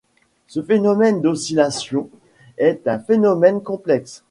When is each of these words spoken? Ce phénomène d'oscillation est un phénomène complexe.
Ce 0.47 0.63
phénomène 0.63 1.21
d'oscillation 1.21 2.09
est 2.57 2.87
un 2.87 2.97
phénomène 2.97 3.61
complexe. 3.61 4.19